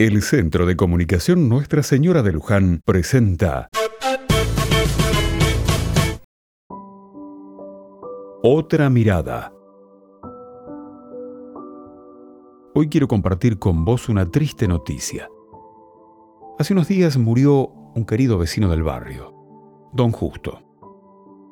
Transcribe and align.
El 0.00 0.22
Centro 0.22 0.64
de 0.64 0.76
Comunicación 0.76 1.48
Nuestra 1.48 1.82
Señora 1.82 2.22
de 2.22 2.30
Luján 2.30 2.82
presenta 2.84 3.68
Otra 8.44 8.90
mirada. 8.90 9.52
Hoy 12.76 12.88
quiero 12.88 13.08
compartir 13.08 13.58
con 13.58 13.84
vos 13.84 14.08
una 14.08 14.30
triste 14.30 14.68
noticia. 14.68 15.28
Hace 16.60 16.74
unos 16.74 16.86
días 16.86 17.18
murió 17.18 17.66
un 17.96 18.04
querido 18.04 18.38
vecino 18.38 18.70
del 18.70 18.84
barrio, 18.84 19.34
don 19.92 20.12
Justo. 20.12 20.62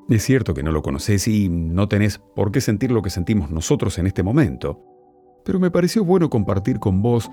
Es 0.08 0.22
cierto 0.22 0.54
que 0.54 0.62
no 0.62 0.70
lo 0.70 0.82
conoces 0.82 1.26
y 1.26 1.48
no 1.48 1.88
tenés 1.88 2.18
por 2.18 2.52
qué 2.52 2.60
sentir 2.60 2.92
lo 2.92 3.02
que 3.02 3.10
sentimos 3.10 3.50
nosotros 3.50 3.98
en 3.98 4.06
este 4.06 4.22
momento, 4.22 4.84
pero 5.44 5.58
me 5.58 5.72
pareció 5.72 6.04
bueno 6.04 6.30
compartir 6.30 6.78
con 6.78 7.02
vos 7.02 7.28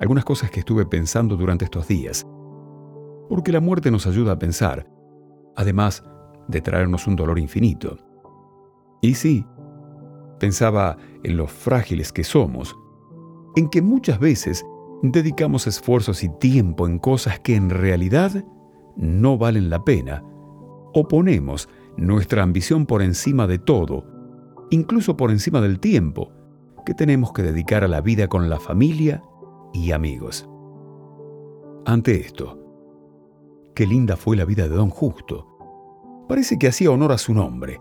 algunas 0.00 0.24
cosas 0.24 0.50
que 0.50 0.60
estuve 0.60 0.86
pensando 0.86 1.36
durante 1.36 1.64
estos 1.64 1.88
días. 1.88 2.26
Porque 3.28 3.52
la 3.52 3.60
muerte 3.60 3.90
nos 3.90 4.06
ayuda 4.06 4.32
a 4.32 4.38
pensar, 4.38 4.86
además 5.56 6.04
de 6.48 6.60
traernos 6.60 7.06
un 7.06 7.16
dolor 7.16 7.38
infinito. 7.38 7.98
Y 9.00 9.14
sí, 9.14 9.46
pensaba 10.38 10.96
en 11.22 11.36
lo 11.36 11.46
frágiles 11.46 12.12
que 12.12 12.24
somos, 12.24 12.76
en 13.56 13.68
que 13.70 13.82
muchas 13.82 14.18
veces 14.18 14.64
dedicamos 15.02 15.66
esfuerzos 15.66 16.24
y 16.24 16.28
tiempo 16.38 16.86
en 16.86 16.98
cosas 16.98 17.40
que 17.40 17.54
en 17.54 17.70
realidad 17.70 18.44
no 18.96 19.38
valen 19.38 19.70
la 19.70 19.84
pena, 19.84 20.22
o 20.92 21.08
ponemos 21.08 21.68
nuestra 21.96 22.42
ambición 22.42 22.86
por 22.86 23.02
encima 23.02 23.46
de 23.46 23.58
todo, 23.58 24.04
incluso 24.70 25.16
por 25.16 25.30
encima 25.30 25.60
del 25.60 25.80
tiempo 25.80 26.32
que 26.84 26.94
tenemos 26.94 27.32
que 27.32 27.42
dedicar 27.42 27.84
a 27.84 27.88
la 27.88 28.00
vida 28.00 28.28
con 28.28 28.48
la 28.48 28.60
familia 28.60 29.22
y 29.74 29.92
amigos. 29.92 30.48
Ante 31.84 32.18
esto, 32.18 32.58
qué 33.74 33.86
linda 33.86 34.16
fue 34.16 34.36
la 34.36 34.46
vida 34.46 34.66
de 34.68 34.76
don 34.76 34.88
Justo. 34.88 36.24
Parece 36.28 36.58
que 36.58 36.68
hacía 36.68 36.90
honor 36.90 37.12
a 37.12 37.18
su 37.18 37.34
nombre. 37.34 37.78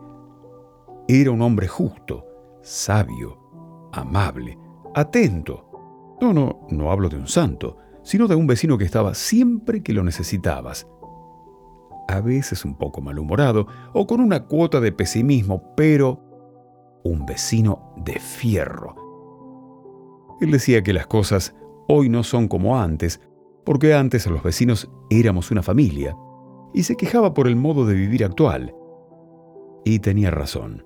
Era 1.08 1.32
un 1.32 1.42
hombre 1.42 1.68
justo, 1.68 2.26
sabio, 2.62 3.90
amable, 3.94 4.58
atento. 4.94 6.18
No, 6.20 6.34
no, 6.34 6.68
no 6.70 6.92
hablo 6.92 7.08
de 7.08 7.18
un 7.18 7.28
santo, 7.28 7.78
sino 8.02 8.28
de 8.28 8.36
un 8.36 8.48
vecino 8.48 8.78
que 8.78 8.86
estaba 8.86 9.14
siempre 9.14 9.84
que 9.84 9.94
lo 9.94 10.04
necesitabas. 10.04 10.88
A 12.10 12.20
veces 12.20 12.66
un 12.66 12.76
poco 12.76 13.02
malhumorado 13.02 13.68
o 13.94 14.06
con 14.08 14.20
una 14.20 14.46
cuota 14.46 14.82
de 14.82 14.92
pesimismo, 14.92 15.74
pero 15.78 16.20
un 17.04 17.26
vecino 17.26 17.94
de 17.98 18.20
fierro. 18.20 18.96
Él 20.42 20.52
decía 20.52 20.84
que 20.84 20.94
las 20.94 21.08
cosas 21.08 21.56
hoy 21.88 22.10
no 22.10 22.24
son 22.24 22.48
como 22.48 22.80
antes, 22.80 23.22
porque 23.66 23.94
antes 23.94 24.28
los 24.28 24.44
vecinos 24.44 24.92
éramos 25.10 25.52
una 25.52 25.64
familia, 25.64 26.16
y 26.74 26.84
se 26.84 26.96
quejaba 26.96 27.34
por 27.34 27.48
el 27.48 27.56
modo 27.56 27.86
de 27.86 27.94
vivir 27.94 28.26
actual. 28.26 28.76
Y 29.86 30.00
tenía 30.00 30.32
razón. 30.32 30.86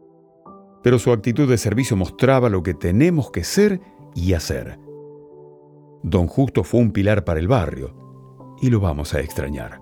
Pero 0.84 1.00
su 1.00 1.12
actitud 1.12 1.50
de 1.50 1.58
servicio 1.58 1.98
mostraba 1.98 2.50
lo 2.50 2.64
que 2.64 2.74
tenemos 2.74 3.32
que 3.32 3.44
ser 3.44 3.82
y 4.16 4.34
hacer. 4.34 4.80
Don 6.04 6.28
Justo 6.28 6.64
fue 6.64 6.82
un 6.82 6.92
pilar 6.92 7.24
para 7.24 7.40
el 7.40 7.48
barrio, 7.48 7.96
y 8.62 8.70
lo 8.70 8.80
vamos 8.80 9.14
a 9.14 9.20
extrañar. 9.20 9.82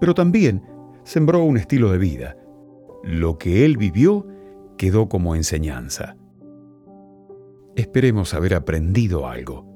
Pero 0.00 0.14
también 0.14 0.62
sembró 1.04 1.42
un 1.42 1.56
estilo 1.56 1.90
de 1.90 1.98
vida. 1.98 2.36
Lo 3.02 3.38
que 3.38 3.64
él 3.64 3.76
vivió 3.76 4.26
quedó 4.76 5.08
como 5.08 5.34
enseñanza. 5.34 6.16
Esperemos 7.76 8.34
haber 8.34 8.54
aprendido 8.54 9.28
algo 9.28 9.75